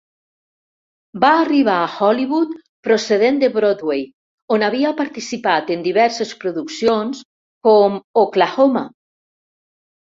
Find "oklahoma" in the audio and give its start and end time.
8.27-8.87